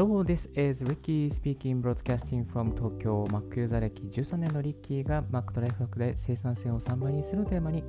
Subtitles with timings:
[0.00, 7.84] Hello, this is Ricky speaking broadcasting from Tokyo Mac ユーザー歴13年のリッキーが Mac とライフハックで生産性を3倍にするテーマに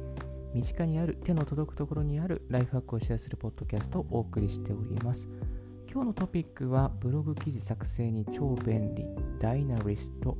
[0.54, 5.30] 身近にある手の届くところにあるライフハックをシェアするポッドキャストをお送りしております。
[5.90, 9.06] 今日のトピックはブログ記事作成に超便利
[9.40, 10.38] ダイナリスト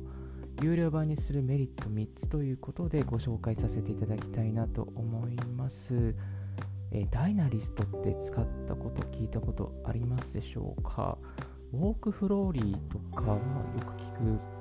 [0.62, 6.14] 有料版にするメリット3つということでご紹介させていただきたいなと思います。
[6.90, 11.16] えダイナリストって使ったこと聞いたことありますでしょうか？
[11.72, 13.42] ウォークフローリーとかはよ
[13.80, 14.12] く聞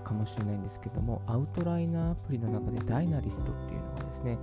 [0.04, 4.38] くかもしれないんですけども、アウトライナーアプリの中でダイナリストっていうのがですね、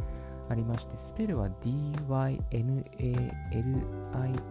[0.51, 2.37] ありまして、スペルは DYNALIST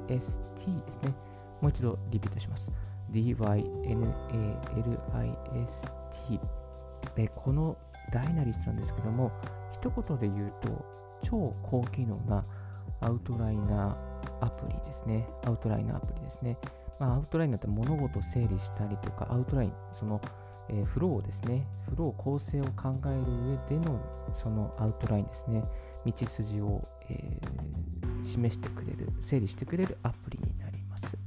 [0.10, 1.14] ですね。
[1.62, 2.72] もう一度リピートします。
[3.12, 3.38] DYNALIST。
[7.18, 7.78] えこの
[8.12, 9.32] ダイナリストなんですけども、
[9.74, 10.86] 一言で言うと、
[11.24, 12.44] 超高機能な
[13.00, 15.28] アウトライナーアプリですね。
[15.46, 16.58] アウトライナーアプリですね。
[17.00, 20.22] まあ、アウトラインだって物事を整理したりとか、アウトライン、その、
[20.70, 24.02] えー、フローをですね、フロー構成を考える上での
[24.34, 25.64] そのアウトラインですね、
[26.06, 31.18] 道筋を、えー、示してくれる、整理してくれるアプリになります。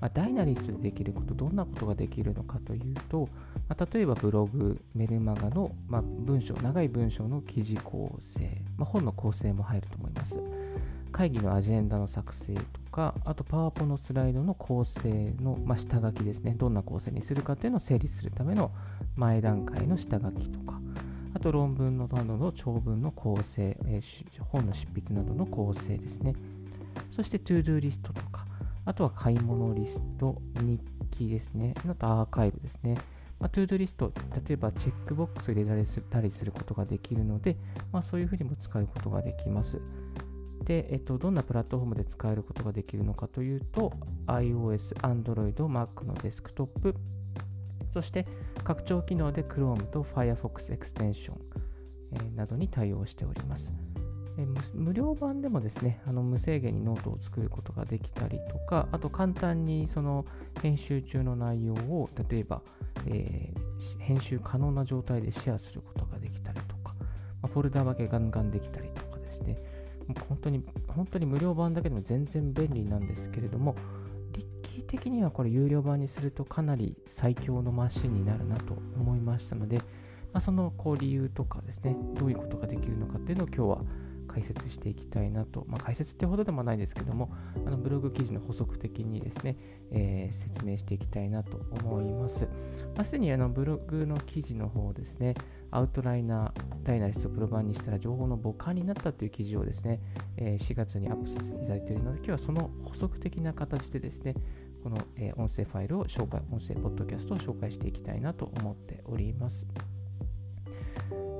[0.00, 3.28] まあ、 Dynalist でできること、どんなことができるのかというと、
[3.68, 10.40] まあ、例えばブログ、メルマガの、まあ、文章、長い文章の記事構成、まあ、本の構成も入ると思います。
[11.10, 18.70] 会議のアジェンダの作成とか、あとパワポのスライドの構成の、まあ、下書きですね、どんな構成にするかっていうのを整理するための
[19.16, 20.80] 前段階の下書きとか、
[21.34, 26.34] あと論文のなどの長文の構成、えー、本の執筆などの構成ですね。
[27.12, 28.46] そして、 ToDo リストとか、
[28.84, 32.96] あとは買い物リスト、日記ですね、あとアーカイブですね。
[33.38, 34.12] まあ、 ToDo リスト、
[34.46, 37.56] 例えばチェックボックスを入れたりすることができるので、
[37.90, 39.80] まあ、そういうふうにも使うことができます。
[40.64, 43.92] で、えっと、どんなプラットフォームで使えることができるのかというと、
[44.26, 46.94] iOS、Android、Mac のデスクトップ、
[47.92, 48.26] そして
[48.62, 51.36] 拡張機能で Chrome と Firefox extension、
[52.12, 53.72] え、などに対応しております。
[54.38, 60.24] え、無料版でもですね、あの無制限にノートを作ることができたりとか、あと簡単にその
[60.62, 62.62] 編集中の内容を例えば、
[63.06, 66.94] えー、編集可能な状態でシェアすることができたりとか、
[67.42, 69.58] まあ、フォルダ分けガンガンできたりとかですね、
[70.14, 73.76] 本当に、本当に無料版だけでも全然便利なんですけれども、
[74.32, 83.78] リッキー的にはこれ有料版にするとかなり最強のマシンになるなと思いましたので、まあ、そのこう理由とかですね、どういうことができるのかっていうのを今日は
[84.30, 87.32] 解説していきたいなと、まあ、解説ってほどでもないですけども、
[87.66, 89.56] あのブログ記事の補足的にですね、
[89.90, 92.44] えー、説明していきたいなと思います。
[92.94, 95.34] まあ、すでにあのブログの記事の方ですね、
[95.72, 100.00] アウトライナー、ダイナリストプロ版にしたら情報の母艦になったという記事をですね、
[100.36, 104.34] えー、4月にアップさせていただいているので、今日はその補足的な形でですね、
[104.82, 109.66] この、えー、音声ファイルを紹介、音声ポッドキャストを紹介していきたいなと思っております。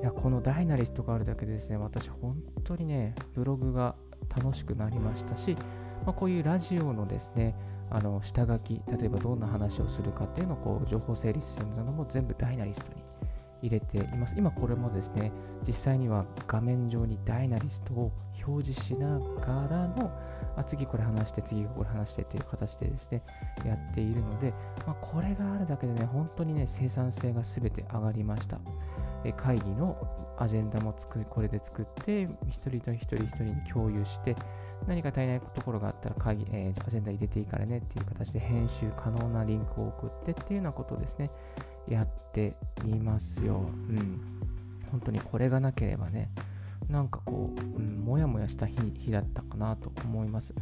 [0.01, 3.95] いや、このダイナリストがあるだけでですね、私本当にね、ブログが
[4.35, 5.55] 楽しくなりましたし、
[6.05, 7.55] まあ、こういうラジオのですね、
[7.91, 13.03] あの下書き、例えばどんな話をするかっていうのをこう情報整理するのも全部ダイナリストに
[13.61, 14.33] 入れています。
[14.35, 15.31] 今これもですね、
[15.67, 18.11] 実際には画面上にダイナリストを
[18.43, 20.11] 表示しながらの、
[20.57, 23.21] あ次これ話して、次これ話してっていう形でですね、
[23.65, 24.51] やっているので、
[24.87, 28.57] まあ、これがあるだけでね、本当にね、生産性が全て上がりました。
[29.37, 29.95] 会議の
[30.37, 34.35] アジェンダも作これで作って、一人と一人一人に共有して、
[34.87, 41.29] 何か足りないところがあったら会議、えー、アジェンダ入れていいからねっていう形で編集可能なリンクを送ってっていうようなことをですね、
[41.87, 42.55] やって
[42.85, 43.57] いますよ。
[43.57, 44.21] うん。
[44.91, 46.29] 本当にこれがなければね、
[46.89, 50.53] なんかこう、うん、もやもやした日だったかなと思います。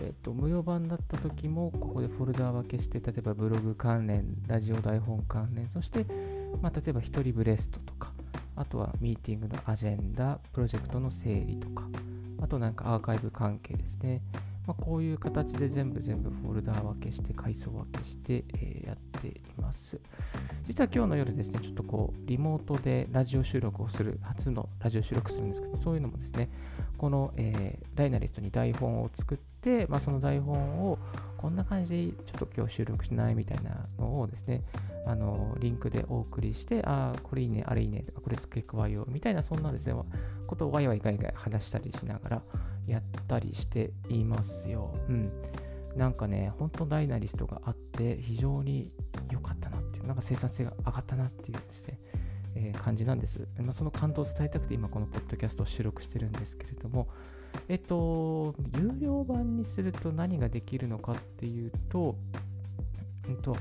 [0.00, 6.06] えっ、と、無料版だった時も、ここでフォルダ分けして、例えばブログ関連、ラジオ台本関連、そして、
[6.60, 8.12] まあ、例えば一人ブレストとか、
[8.56, 11.84] あとはミーティングのアジェンダ、プロジェクトの整理とか、
[12.42, 14.20] あとなんかアーカイブ関係ですね。
[14.66, 19.98] まあ、こういう形で全部全部フォルダー分けして、階層分けして、え、やっています。
[20.66, 26.50] 実は今日の夜ですね、ちょっとこう、リモートでラジオ収録をする、初のラジオ収録するんですけど、そういうのもですね、
[26.98, 30.98] この、えー、ダイナリストに台本を作って、まあ、その台本を
[31.38, 34.64] こんな感じでちょっと今日収録しないみたいなのをですね、
[35.06, 39.94] あのリンクでお送りして、ああ、これいいね、あれいいね、これ付け加えようみたいな、そんなですね、
[40.48, 42.42] ことをワイワイガイガイ話したりしながら
[42.86, 44.98] やったりしていますよ。
[45.08, 45.32] うん。
[45.96, 48.92] なんかね、本当ダイナリストがあって、非常に
[49.30, 51.98] 良かったなっていう、なんか生産性が上がったなっていうですね、
[52.56, 53.46] え、感じなんです。
[53.58, 57.08] まあ、その感動を伝えたくて今このポッドキャストを収録してるんですけれども、
[57.68, 62.16] えっと、有料版にすると何ができるのかっていうと、
[63.28, 63.56] うんと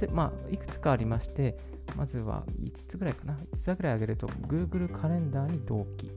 [0.00, 1.56] 例まあ、いくつかありまして、
[1.96, 3.34] まずは5つぐらいかな。
[3.34, 6.10] 5つぐらい挙げると、Google カレンダーに同期。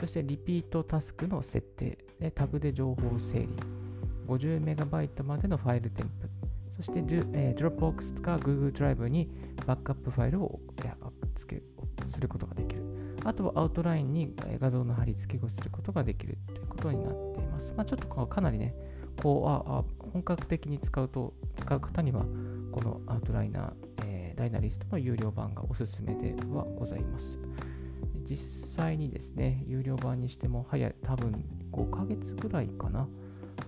[0.00, 1.98] そして、リピートタスクの設定。
[2.18, 3.48] でタグで情報整理。
[4.28, 6.28] 50MB までのファイル添付。
[6.76, 7.00] そして、
[7.32, 9.28] えー、Dropbox とか Google ドライブに
[9.66, 10.60] バックアップファイルを
[11.34, 11.62] つけ
[12.06, 12.81] することができる。
[13.24, 17.72] あとはアウトラインに画像の貼り付けをすることができるということになっています。
[17.76, 18.74] まあ、ちょっとかなりね、
[19.22, 22.24] こうあ本格的に使うと、使う方には、
[22.72, 23.72] このアウトライナー、
[24.04, 27.38] えー、ダイナリストの有料版がおすすめではございます。
[28.28, 28.36] 実
[28.76, 33.06] 際にですね、有料版にしても早い、多分5ヶ月ぐらいかな。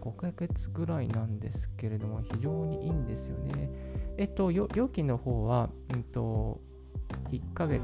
[0.01, 3.71] 5ヶ月ぐらいなんですけれども、非常にいいんですよね。
[4.17, 6.61] えっと、料金の方は、うんと、
[7.35, 7.81] 1ヶ月、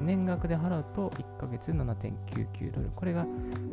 [0.00, 2.90] 年額で払うと1ヶ月7.99ドル。
[2.94, 3.26] これが、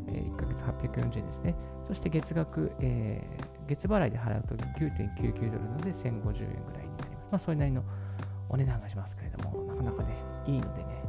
[0.08, 1.56] え、1ヶ月840円ですね。
[1.88, 7.28] そして月額、えー、月払いで払うと9.99ドルなので1050円ぐらいになります。
[7.32, 7.84] まあ、それなりの
[8.50, 10.16] お値段がしますけれども、なかなかね、
[10.46, 11.04] いいのでね、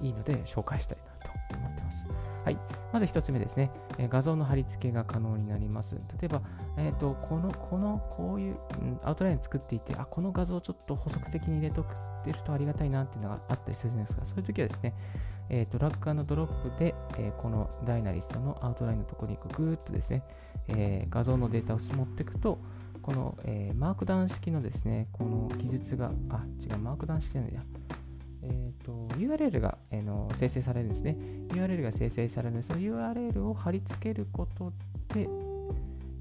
[0.00, 2.06] うん、いいので紹介したいなと思ってます。
[2.44, 2.58] はい。
[2.92, 3.70] まず1つ目ですね。
[3.96, 5.96] え、画像の貼り付けが可能になります。
[6.20, 6.42] 例えば、
[6.76, 14.94] え、ー、と、この、この、こういう、うん、アウトライン作っていて、あ、この画像をちょっと補足的に入れとくってるとありがたいなっていうのがあったりするんですが、そういう時はですね、
[15.48, 20.22] え、ー、と、ドラッグドロップで、えこの Dynalist のアウトラインのところにグーッとですね、
[20.68, 22.58] え画像のデータを持っていくと、
[23.00, 27.60] この、えマークダウン式のですね、この記述が、あ、違う、マークダウン式なんだ。
[28.46, 31.16] えーと、URL が、えー、の生成されるんですね。
[31.48, 32.62] URL が生成されるんで。
[32.62, 34.72] その URL を貼り付けること
[35.14, 35.28] で、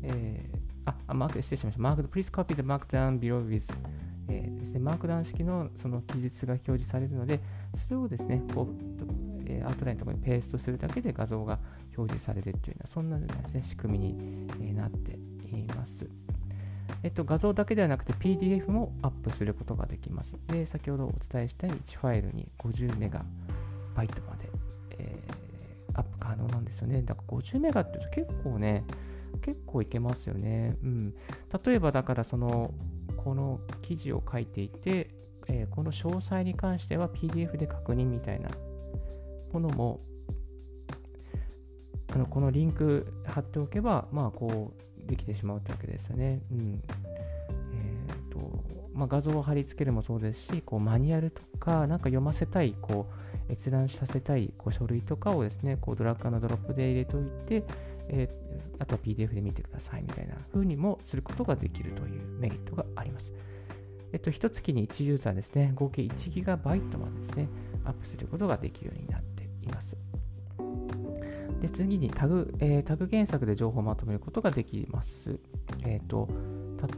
[0.04, 1.82] えー、あ、あマーク、失礼しました。
[1.82, 3.74] マーク、please copy the markdown below with
[4.28, 7.40] え、ですね、マークダウン式のその記述が表示されるので、
[7.78, 8.68] それをですね、こう、
[9.46, 11.60] えー、アウトラインのところにペーストするだけで画像が
[11.98, 13.28] 表示されるというような、そんな、ね、
[13.68, 15.14] 仕組みに、なって
[15.50, 16.08] います。
[17.04, 20.38] えっと、画像だけではなくて PDF もアップすることができます。
[20.48, 23.26] で、先ほどお伝えした1ファイルに50メガ
[23.96, 24.50] バイトまで、
[24.92, 27.02] えー、アップ可能なんですよね。
[27.02, 28.86] だから50メガって言うと結構ね、
[29.42, 30.78] 結構いけますよね。
[30.84, 31.14] うん。
[31.66, 32.74] 例えばだからその、
[33.18, 35.10] この記事を書いていて、
[35.48, 38.50] えー、この詳細に関しては PDF で確認みたいな
[39.52, 40.00] ものも、
[42.14, 46.42] あのこのリンク貼っておけば、まあこう、できてしまうってわけですよね。
[46.52, 46.82] うん。
[47.74, 48.64] え、ー、と、
[48.94, 53.08] まあ、画像を貼り付けるもそうですし、こうマニュアルとか、なんか読ませたい、こ
[53.50, 57.64] う、閲覧させたいこう書類とかをですね、こうドラッグドロップで入れておいて、
[58.10, 63.34] えー、あとは PDF で見てくださいみたいな風にもすることができるというメリットがあります。
[64.12, 67.50] えっと、一月に1ユーザーですね、合計 1GB までですね、
[67.84, 69.98] アップすることができるようになっています。
[71.64, 75.40] で次にタグ、えー、タグ検索で情報をまとめることができます。
[75.86, 76.28] え、ー、と、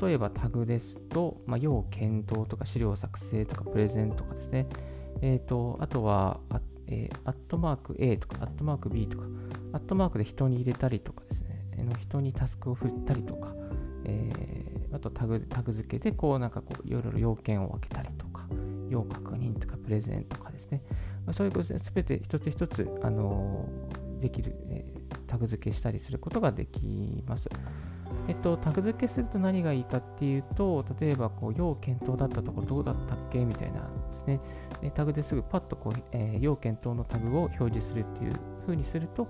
[0.04, 4.66] 例えばタグですと、まあ、要検討とか資料作成とかプレゼンとかですね。
[5.22, 9.26] え、ー、と、あとは、あえー、アットマーク A とか、アットマーク B とか、
[9.74, 13.54] アットマークで人に入れたりとかですね、えー、人にタスクを振ったりとか、
[14.06, 18.48] えー、あとタグタグ付けで、こう、なんかこう、いろいろ要件を分けたりとか、
[18.90, 20.82] 要確認とか、プレゼンとかですね。
[21.34, 23.85] そういうことですね、すべて一つ一つ、あのー
[24.20, 27.50] できる、えー、タグ付けしたりすることができます。
[28.28, 34.40] えっと、タグ付けすると何がいいかっていうと、例えば、こう、要検討だったとこどうだったっけみたいなですね、
[34.82, 38.34] でタグですぐパッとこう、えー、要検討のタグを表示するっていう
[38.66, 39.28] 風にすると、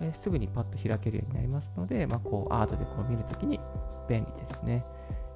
[0.00, 3.60] えー、すぐにパッと開けるようになりますので、まあ、こう、アートでこう見るときに
[4.08, 4.84] 便利ですね。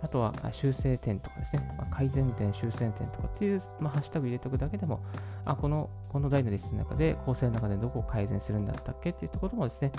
[0.01, 5.01] あとは修正点とかですね、ま、改善点、修正点とかっていう、まあ、ハッシュタグ入れておくだけでも、
[5.45, 9.93] あこのこのダイナリストの中で、構成の中でどこを改善するんだったっけっていうところもですね、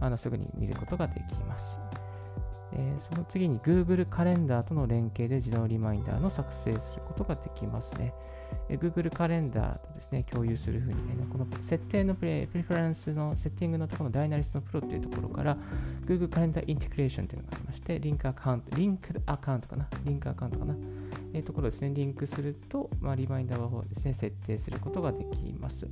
[0.00, 1.80] あのすぐに見ることができます。
[2.72, 8.12] え、その次に Google カレンダーとの連携で自動リマインダーの作成することができますね。
[8.68, 15.56] え、Google カレンダーとですね、共有するふうに、ね、この設定のプレプレフェランスのセッティングのところのダイナリストのプロっていうところから
[16.06, 19.88] Google カレンダーインテグレーションというのがありまして、リンクアカウント、リンクアカウントかな？
[20.04, 20.74] リンクアカウントかな？
[21.32, 25.86] えー、ところですね、リンクすると、まあ、リマインダーをですね、設定することができます。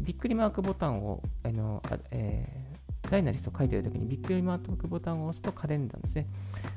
[0.00, 2.68] びっくりマークボタンを、あのえー
[3.10, 6.26] ダイナリスト書いてるときにびっくりマークボタンを押すとカレンダーですね。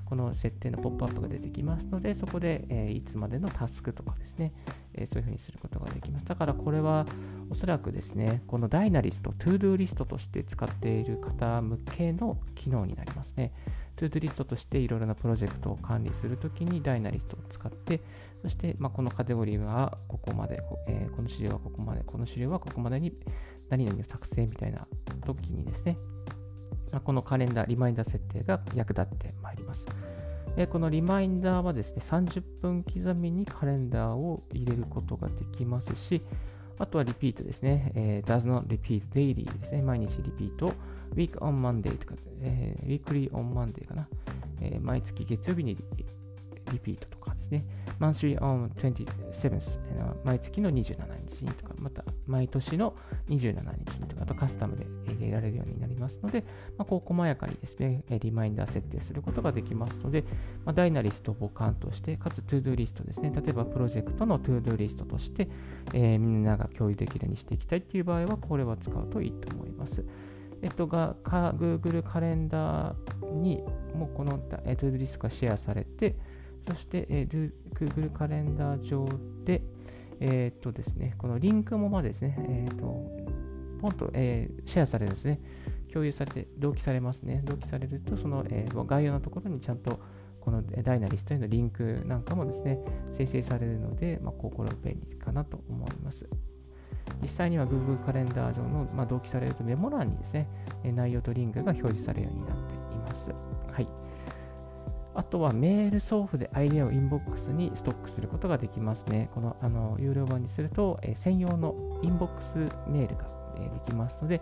[0.05, 4.53] この設定のポップアップが出てきますので、そこで、えー、いつまでのタスクとかですね、
[4.93, 6.25] えー、そういうふうにすることができます。
[6.25, 7.05] だからこれは
[7.49, 13.53] おそらくですね、このダイナリスト、トゥードゥーリストとして使っている方向けの機能になりますね。
[13.95, 18.01] トゥードゥリストとしていろいろなプロジェクトを管理するときにダイナリストを使って、
[18.41, 23.13] そして、まあ、このカテゴリーはここまで、えー、この資料はここまで、この資料はここまでに
[23.69, 24.87] 何々を作成みたいな
[25.25, 25.97] 時にですね、
[26.99, 29.87] このカレンダー、リマインダー設定が役立ってまいります。
[30.69, 36.21] このリマインダーはですね、30分刻みにカレンダーを入れることができますし、
[36.77, 37.91] あとはリピートですね。
[37.95, 39.81] え、does not repeat daily ですね。
[39.81, 40.73] 毎日リピート。
[41.15, 44.07] week on Monday とか、えー、weekly on Monday かな。
[44.61, 45.77] え、毎月月曜日に
[46.71, 47.65] リピートとかですね。
[47.99, 49.79] monthly on 27th、
[50.23, 50.97] 毎月の27
[51.35, 52.95] 日にとか、また毎年の
[53.29, 56.43] 27日にとか、あとカスタムで入れられるようになりますので、
[56.77, 60.23] まあ、こう細やかにですね、リマインダー設定することができますので、
[60.65, 65.49] まあ、ダイナリストを母艦として、かつトゥードゥリストですね、例えばプロジェクトのトゥードゥリストとして、
[65.93, 70.03] えー、みんなが共有できるようにしていきたいっていう場合は、これは使うといいと思います。
[70.61, 73.63] えっと、が、Google カレンダーに
[73.95, 76.15] もうこのトゥードゥリストがシェアされて、
[76.67, 79.07] そして、えー、Google カレンダー上
[79.45, 79.61] で、
[80.19, 82.85] えー、っとですね、このリンクもまでですね、えー、っと、
[83.81, 85.39] ポンと、えー、シェアされるんですね。
[85.91, 87.41] 共有されて、同期されますね。
[87.43, 89.99] 同期されると、その、えー、概要のところにちゃんと、
[90.39, 92.79] このダイナリストへのリンクなんかもですね、
[93.17, 96.27] 生成されるので、まあ、これは便利かなと思います。
[97.21, 100.47] 実際には Google カレンダー上の、まあ、同期されるとメモ欄にですね、
[100.83, 103.31] 内容とリンクが表示されるようになっています。
[103.71, 103.87] はい。
[105.13, 109.29] あとはメール送付でアイデアをインボックスにストックすることができますね。
[109.33, 113.25] このあの有料版にすると、え、専用のインボックスメールが、
[113.57, 114.41] え、できますので、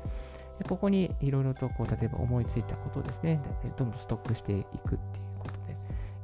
[0.67, 3.41] ここにいろいろとこう例えば思いついたことをですね、
[3.77, 5.28] どんどんストックしていくっていう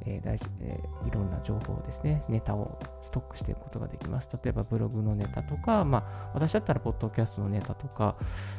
[0.07, 4.29] えー大えー、いろんな情報をですね、ネタをストックしていくことができます。
[4.43, 8.15] 例えばブログのネタとか、まあ、私だったらポッドキャストのネタとか、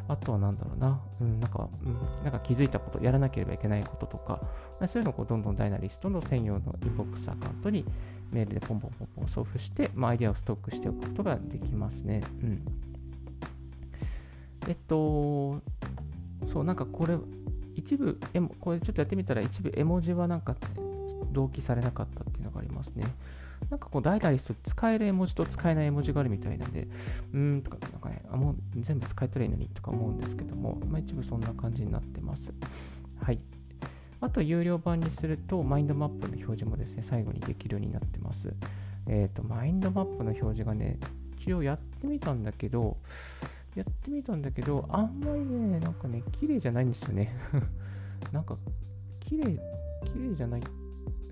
[0.09, 4.41] あとはなんだろうな、うん、なんか、うん、なんか気づいたこと、やらなければいけないこととか、
[4.87, 7.85] そういうのをどんどんダイナリストの専用のインボックスアカウントに
[8.33, 12.23] メールでポンポンポンポン送付して、まあ、アイデアをストックしておくことができますね。
[12.43, 12.63] うん。
[14.69, 15.61] えっと、
[16.45, 17.17] そう、なんかこれ、
[17.75, 18.19] 一部、
[18.59, 20.57] これちょっとやってみたら、一部絵文字はなんか、
[21.37, 23.05] 同期されなかったっていうのがありますね。
[23.71, 26.89] なんかこう、ダイダリスト使える絵文字と使えない絵文字があるみたいなんで、
[27.33, 32.53] うーんとか、なんかね、あもう全部使えたらいいのにとか思うんですけども、まあ、一部そんな感じになってます。
[33.21, 33.41] はい。
[34.21, 38.55] あと、有料版にすると、マインドマップの表示もですね、最後にできるようになってます。
[39.07, 40.99] えっ、ー、と、マインドマップの表示がね、
[41.39, 42.97] 一応やってみたんだけど、
[43.75, 47.37] やってみたんだけど、あんまりね、なんかね、綺麗じゃないんですよね。
[48.33, 48.57] なんか、
[49.21, 49.45] 綺麗、
[50.05, 50.63] 綺麗じゃない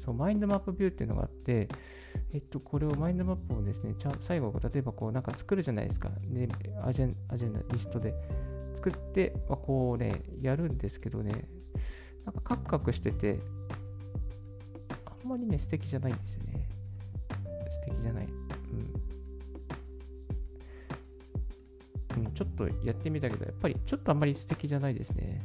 [0.05, 1.69] そうマインドマップビューっていうのがあって、
[2.33, 6.11] えっと、これをマインドマップをですね、ちゃ最後、例えばこうなんか作るじゃないですか。
[6.29, 6.49] ね、
[6.83, 8.15] アジェンアジェンダリストで
[8.75, 11.49] 作って、まあ、こうね、やるんですけどね、
[12.25, 13.39] なんかカクカクしてて、
[15.07, 16.69] あんまりね、素敵じゃないんですよね。
[17.71, 18.27] 素敵じゃない。
[22.17, 22.25] うん。
[22.25, 25.41] うん、ちょっとやってみたけど、やっぱりちょっとあんまり素敵じゃないですね。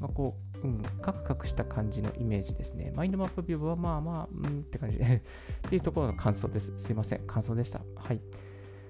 [0.00, 2.92] まあ、こう、うん、カクカクした感じのイメージですね。
[2.94, 5.04] マインドマップビューはまあまあ、うんって感じで
[5.66, 6.72] っていうところの感想です。
[6.78, 7.20] すいません。
[7.26, 7.80] 感想でした。
[7.96, 8.20] はい。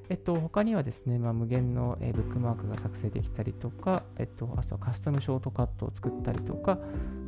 [0.09, 6.79] えっと、他にはですね、まあ、無限の、え、ブックマークが作成できたりとか、えっと、あとはカスタムショートカットを作ったりとか、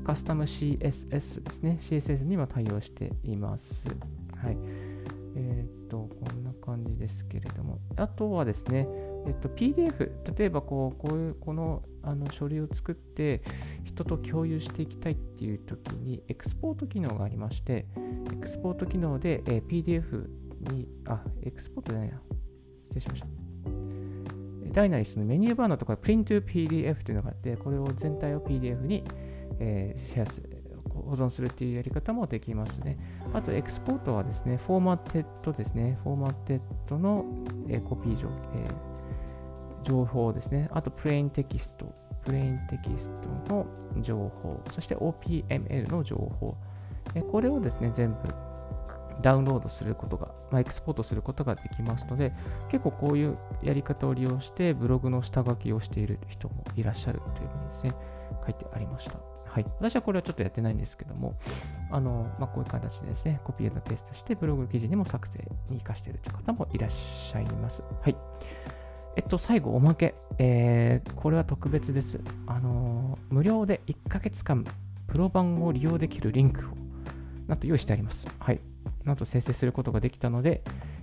[0.04, 3.84] カスタム CSS ですね、CSS にも対応しています。
[4.34, 4.56] はい。
[5.36, 8.86] えー、っと、こんな感じですけれども、あとはですね、
[9.26, 13.42] えっと、PDF、例えばこう、こういう、このあの書類を作って
[13.84, 17.86] 人と共有していきたいっていう時に、エクスポート機能がありまして、
[18.32, 20.28] エクスポート機能で、え、PDF
[20.72, 22.20] に、あ、エクスポートじゃないな。
[22.88, 23.26] 失礼しました。
[24.72, 29.04] ダイナリスのメニューバーのところ、Print to PDF というのがあって、これを全体を PDF に、
[29.58, 30.59] えー、シェアする。
[31.02, 32.98] 保存するっていうやり方もできますね。
[33.32, 35.98] あと、エクスポートはですね、フォーマテッドですね。
[36.02, 37.24] フォーマテッドの、
[37.68, 38.68] え、コピー上、え
[39.82, 40.68] 情報ですね。
[40.72, 41.86] あと、 plain text、
[42.24, 43.10] プレインテキス
[43.48, 43.66] トの
[44.02, 46.56] 情報、そして OPML の情報。
[47.14, 48.18] えこれをですね、全部
[49.22, 52.32] ダウンロードすることが、まあ、エクスポートすることができますので、
[52.70, 57.92] 結構こういうやり方を利用して、ブログの下書きをしている人もいらっしゃるというふうにですね、
[58.44, 59.39] 書いてありました。
[59.50, 59.66] はい。
[59.80, 61.36] 私はこれはちょっとやってないんですけども、
[61.90, 65.38] あの、まあ、こういう形でですね、コピーペーストして、ブログ記事にも作成
[65.68, 67.82] に活かしているという方もいらっしゃいます。
[68.00, 68.16] はい。
[69.16, 70.14] えっと、最後、おまけ。
[70.38, 72.20] えー、これは特別です。
[72.46, 74.64] あのー、無料で1ヶ月間、
[75.08, 76.68] プロ版を利用できるリンクを、
[77.48, 78.28] なんと用意してあります。
[78.38, 78.60] はい。
[79.04, 80.62] なんと生成することができたので、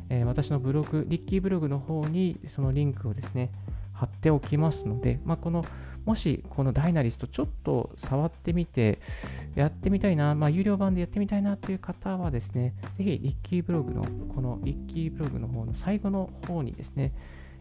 [0.10, 3.51] えー、私のブログ、リッキーブログの方にそのリンクをですね、
[3.98, 5.66] 貼っておきますので、まあ、この、
[6.06, 9.00] もしこのダイナリストちょっと触ってみて、
[9.56, 17.12] やってみたいな、まあ、有料版でやってみたいなという方はですね、ぜひリッキーブログの、このリッキーブログの方の最後の方にですね、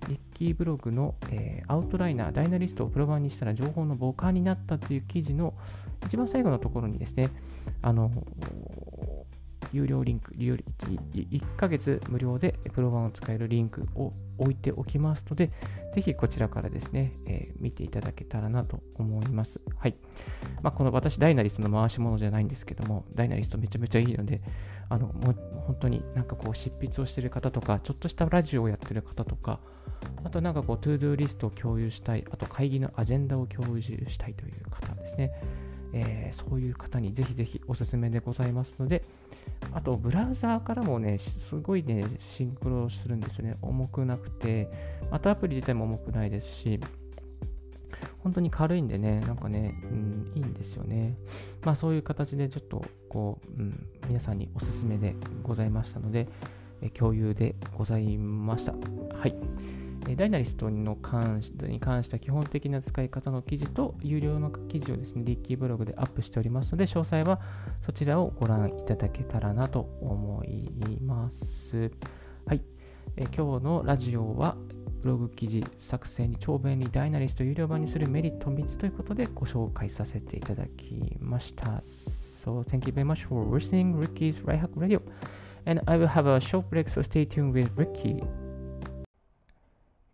[0.08, 5.54] リッキーブログの、えー、アウトライナー、ダイナリストをプロ版にしたら情報の母艦になったという記事の
[6.04, 7.30] 一番最後のところにですね、
[7.82, 8.12] あの、
[9.72, 15.50] 有料リンク、1ヶ月無料でプロ版を使えるリンクを置いておきますので、
[15.92, 19.60] ぜひこちらからですね、えー、見ていただけたらなと思います。
[19.78, 19.96] はい。
[20.62, 24.42] まあ、この私、ダイナリストの回し物じゃないんですけども、ダイナリストめちゃめちゃいいので、
[24.88, 29.60] あの、もう本当になんかこう執筆をしてる方とか、ちょっとしたラジオをやってる方とか、
[30.24, 35.32] あとなんかこう、トゥードゥーリストを共有したい、あと会議のアジェンダを共有したいという方ですね。
[35.92, 39.02] えー、そういう方にぜひぜひおすすめでございますので、
[39.72, 43.56] あと、ブラウザーからもね、すごいね、シンクロするんですよね。
[43.62, 44.70] 重くなくて、
[45.10, 46.80] またアプリ自体も重くないですし、
[48.18, 51.16] 本当に軽いんでね、なんかね、うん、いいんですよね。
[51.62, 56.28] まあそういう形でちょっと、こう、うん、皆さんにおすすめでございましたので、
[56.82, 58.72] え共有でございました。
[58.72, 59.34] はい。
[60.14, 67.40] ダイナリストの関しに関した基本的な使い方の記事と有料の記事をですね、リッキーブログでアップしておりますので、詳細は
[67.82, 71.90] そちらをご覧いただけたらなと思います。
[72.46, 72.62] はい。
[73.16, 74.56] え今日のラジオは、
[75.02, 81.80] ブログ記事作成に超便利ダイナリスト有料版にするメリット3つということでご紹介させていただきました。
[81.80, 85.00] So, thank you very much for listening Ricky's Right Hack Radio.
[85.64, 88.45] And I will have a short break, so stay tuned with Ricky.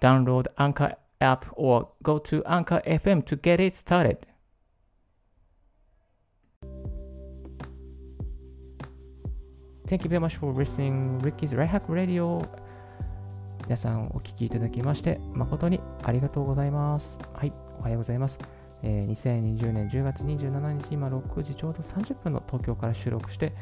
[0.00, 4.26] download Anchor app or go to Anchor FM to get it started.
[9.86, 12.48] Thank you very much for listening Ricky's Right Hack Radio
[13.64, 17.18] 皆さんお聞きいただきまして誠にありがとうございます。
[17.32, 18.38] はい、おはようございます。
[18.82, 23.52] えー、2020年10月27日、今6時ちょうど30分の東京から収録して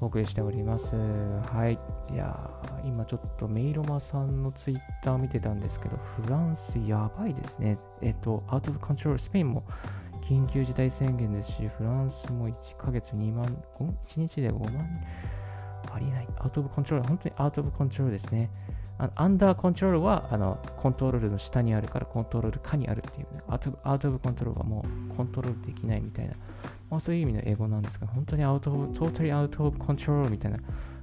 [0.00, 0.94] お送りしております。
[0.94, 1.78] はい。
[2.12, 2.50] いや
[2.84, 7.78] 今ちょっとメイロマさんのツイッター見てたんですけど、フランスやばいですね。
[8.02, 9.64] えっと、アウト・オブ・コントロール、スペインも
[10.22, 13.44] 緊急事態宣言ですし、フランスも1ヶ月2万、
[13.78, 14.86] 1日で5万、
[15.92, 16.28] ありえない。
[16.38, 18.50] アウト・オブ・コントロール、本当にアウト・オブ・コントロールですね。
[18.98, 26.34] あのアンダーコントロールはあのコントロールの下にあるからコントロール下にあるっていう、ね、アウトアウトオブコントロールはもうコントロールできないみたいな、
[26.94, 30.60] まあ、そういう意味の英語なんですが、本当にアウト、トータリーアウトオブコントロールみたいな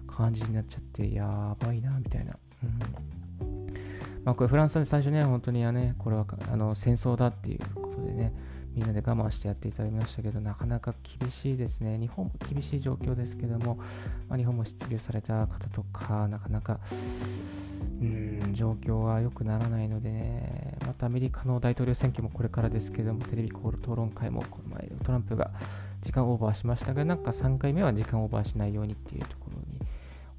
[0.07, 2.33] 感じになっちゃって、やばいな、みたいな。
[2.63, 3.11] うん
[4.23, 8.31] まあ、これフランスで最初ね、本当にはね、これはあの戦争だっていうことでね、
[8.73, 11.97] みんなで我慢してやっていただきましたけど、なかなか厳しいですね。
[11.99, 13.75] 日本も厳しい状況ですけども、
[14.29, 16.79] まあ、日本も失業された方とか、なかなか、
[18.01, 18.03] う
[18.49, 25.51] ん、状況が良くならないのでね、またアメリカの大統領選挙もこれからですけども、テレビコール討論会もこの前トランプが
[26.01, 29.79] 時間オーバーしましたが、なんか3回目は時間オーバーしないようにっていうところに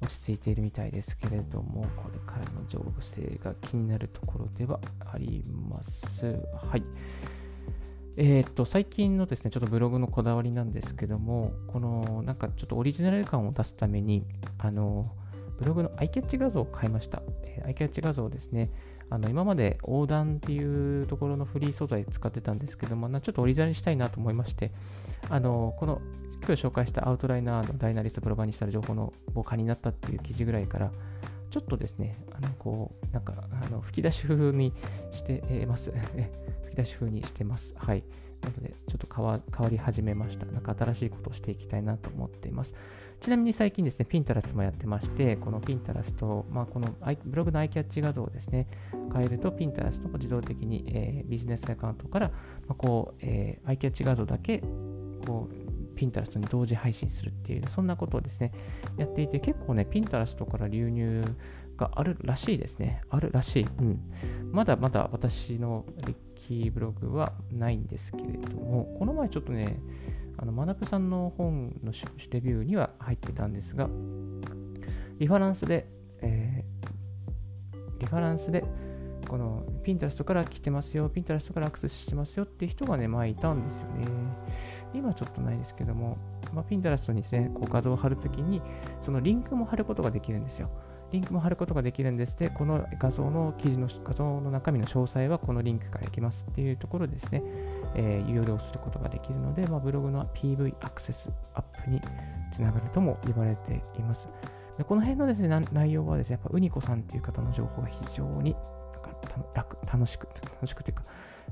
[0.01, 6.25] 落ち着いているみたいですけれども、これからの情勢が気になるところではあります。
[6.69, 6.83] はい。
[8.17, 14.25] えー、っと、最近のですね、ちょっとブログのこだわりなんですけども、この、なんかちょっとオリジナル感を出すために、
[14.59, 15.11] あの、
[15.57, 17.23] ブログのアイキャッチ画像を変えました。
[17.65, 18.69] アイキャッチ画像ですね。
[19.09, 24.71] あの今まで横断っていうところのフリー素材使ってたんですけども、ちょっとオリジナルにしたいなと思いまして、
[25.29, 26.01] あのこの
[26.45, 30.91] 今日紹介したアウトライナーのダイナリストプロバにしたら情報の傍観になったっていう記事ぐらいから、
[31.49, 34.73] ちょっとですね、あのこう、なんかあの吹き出し風に
[35.11, 35.91] してます。
[36.65, 37.73] 吹き出し風にしてます。
[37.77, 38.03] はい。
[38.43, 40.45] なので、ちょっと変わり始めました。
[40.45, 42.73] なんか新しいことをしていきたいなと思っています。
[43.21, 46.89] ちなみに最近ですね、ピンタラストもやってまして、このピンタラスト、まあ、この
[47.23, 48.67] ブログのアイキャッチ画像をですね、
[49.13, 52.35] 変えると、ピンタラストも自動的に、えー、ビジネスアカウントから、ま
[52.71, 54.61] あ、こう、えー、アイキャッチ画像だけ、
[55.25, 58.51] こう、ピンタラストに同時配信するっていう、そんなことをですね、
[58.97, 61.23] やっていて、結構ね、ピンタラストから流入
[61.77, 63.01] があるらしいですね。
[63.09, 63.67] あるらしい。
[63.79, 63.99] うん。
[64.51, 69.79] まだまだ私のリッキーブログはないんですけれども、この前ちょっとね、
[70.37, 71.91] あの、マナプさんの本の
[72.31, 73.89] レビューには入ってたんですが、
[75.19, 75.87] リファランスで、
[76.21, 78.63] えー、リファランスで、
[79.27, 84.05] このピンタラストから来てますよ、ピンタラストからアクセスしてますよっていう人がね、前いたんですよね。
[84.93, 86.17] 今ちょっとないですけども、
[86.53, 88.61] まあ、ピンタラストにですね、こう画像を貼るときに、
[89.03, 90.69] そのリンクも貼ることができるんですよ。
[91.13, 97.43] リンクも貼ることができるんですで、この画像の記事の画像の中身の詳細はこのリンクからいきますっていうところですね、
[97.95, 102.01] えー、有料することができるので、まあ、ブログの PV アクセスアップに
[102.51, 104.27] つながるとも言われています。
[104.79, 108.55] でこの辺のですね内容はですね、やっぱウニコさんっていう方の情報が非常に
[109.55, 111.03] 楽楽しく、楽しくというか、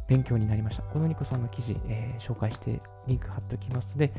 [0.08, 0.82] 勉強になりました。
[0.84, 4.14] このウニコさんの記事、えー、紹介してリンク貼っておきますので、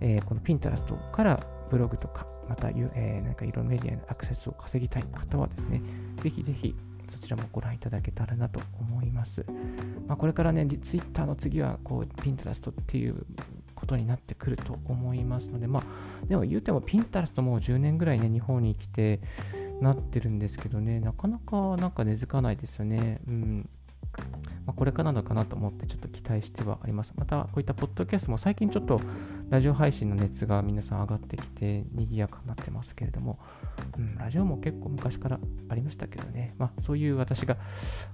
[0.00, 5.82] えー、この Pinterest からブログとか、また、えー、なんかいろんなメディアのアクセスを稼ぎたい方はですね、
[6.22, 6.74] ぜひぜひ
[7.10, 9.44] そちらもご覧いただけたらなと思います。
[10.06, 13.26] まあ、これからね、Twitter の次はこう Pinterest っていう
[13.74, 19.20] ことになってくると思いますので、まあ、でも言うても Pinterest もう10年ぐらいね、日本に来て
[19.80, 23.20] なってるんですけどね、なかなかなんか根付かないですよね。
[23.26, 23.68] うん。
[24.66, 27.14] まあ、これからなのかなと思ってちょっと期待してはあります。
[27.16, 29.00] またこういったポッドキャストも最近ちょっと
[29.48, 33.38] ラジオ配信の熱が皆さん上がってきて賑やかになってますけれども、
[33.96, 37.56] うん、ラジオも結構昔からありましたけどね、まあそういう私が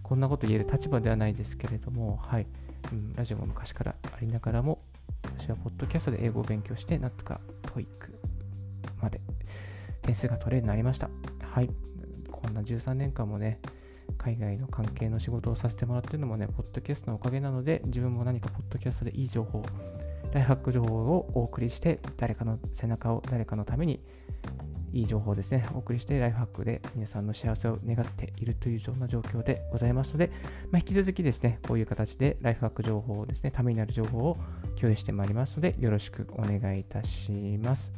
[0.04, 2.46] こんなこと言える立場ではないですけれども、はい、
[2.92, 4.78] うん、ラジオも昔からありながらも、
[5.36, 7.86] 私はポッドキャストで英語を勉強して、なんとか TOEIC
[9.02, 9.20] まで
[10.02, 11.10] 点数が取れるようになりました。
[11.42, 11.70] はい、
[12.30, 13.58] こんな13年間もね、
[14.18, 19.62] 海外の関係の仕事をさせてもらってるのもね、ポッドキャストのおかげなので、自分も何かポッドキャストでいい情報、
[20.32, 24.00] ライフハック情報をお送りして、誰かの背中を誰かのために
[24.94, 30.30] いい情報ですね、お送りしてライフハックで皆さんの幸せを願っているというような状況でございますので、
[30.70, 34.36] まあ、引き続きですね、こういう形でライフハック情報をですね、ためになる情報を
[34.76, 37.90] 共有してまいりますので、よろしくお願いいたします。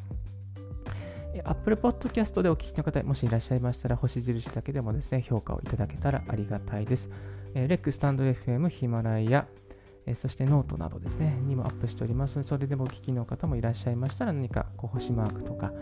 [1.44, 7.11] Apple Podcast でお聞きの方、もしいらっしゃいましたら、星印だけでもですね、評価をいただけたらありがたいです。
[7.55, 9.46] えー、レック、スタンド FM、ヒマラヤ、
[10.07, 15.72] え、そしてノートなどですね、にもアップしておりますので、それでもお聞きの方もいらっしゃいましたら、何かこう星マークとか、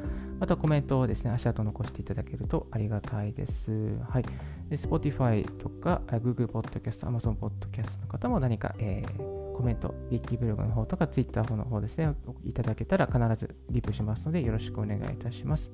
[0.40, 3.71] またコメントをですね、足跡残していただけるとありがたいです。
[4.09, 4.23] はい。
[4.71, 12.14] で Spotify とか、Google Podcast、Amazon Podcast の方も何か、えーコメント、リッキーブログの方とか Twitter の方ですね、
[12.45, 15.71] いただけたら必ずリプしますのでよろしくお願いいたします。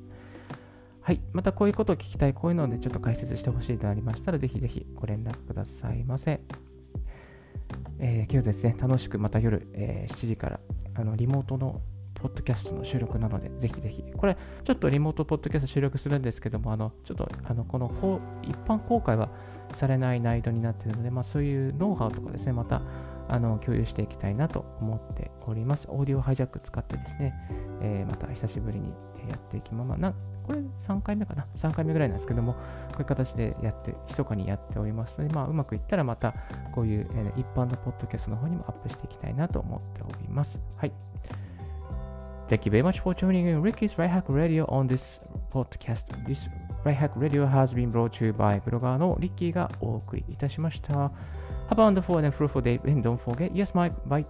[1.00, 1.20] はい。
[1.32, 6.40] またこういうことを聞きたい、こういうのでちょっと解説してほしいとなりましたら、ぜひぜひご連絡くださいませ。
[7.98, 10.60] えー、今日ですね、楽しくまた夜、えー、7時から
[10.94, 11.80] あのリモートの
[12.20, 14.04] ポッドキャストの収録なので、ぜひぜひ。
[14.14, 17.90] これ、ちょっとリモートポッドキャスト収録するんですけども、あの、ちょっと、あの、この
[18.42, 19.30] 一般公開は
[19.72, 22.82] されない内容になっているので、まあ、そういうノウハウとかですね、また、
[23.32, 25.86] あの共有していきたいなと思っております。
[25.88, 27.34] オーディオハイジャック使ってですね、
[27.80, 28.92] えー、また久しぶりに
[29.28, 30.14] やっていきままな、
[30.44, 32.60] これ3回目かな ?3 回目ぐらいなんですけども、こ
[32.98, 36.34] ういう形でやって、密かにやっておりますので、まあ、うまくいったらまた、
[36.72, 40.60] こういう、えー、一般のポッドキャストの方にもアップしていきたいなと思っております。
[40.76, 40.92] はい。
[42.48, 45.20] Thank you very much for tuning in Ricky's Right Hack Radio on this
[45.52, 46.06] podcast.
[46.26, 46.50] This
[46.84, 51.12] Right Hack Radio has been brought to you by ブロガーのリッキーがお送りいたしました。
[51.70, 54.24] Have a wonderful and fruitful day and don't forget, yes, my bye.